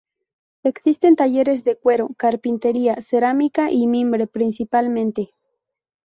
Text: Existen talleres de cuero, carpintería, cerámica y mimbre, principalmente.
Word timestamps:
Existen 0.63 1.15
talleres 1.15 1.63
de 1.63 1.77
cuero, 1.77 2.09
carpintería, 2.17 2.99
cerámica 3.03 3.69
y 3.71 3.85
mimbre, 3.85 4.25
principalmente. 4.25 5.35